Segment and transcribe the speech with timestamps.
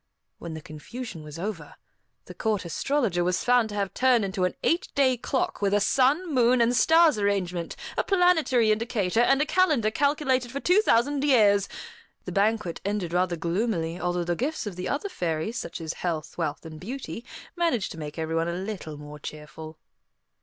[0.39, 1.75] When the confusion was over,
[2.25, 5.79] the Court Astrologer was found to have turned into an eight day clock, with a
[5.79, 11.23] sun, moon, and stars arrangement, a planetary indicator, and a calendar calculated for two thousand
[11.23, 11.69] years.
[12.25, 16.35] The banquet ended rather gloomily, although the gifts of the other fairies, such as health,
[16.35, 17.23] wealth, and beauty,
[17.55, 19.77] managed to make everyone a little more cheerful.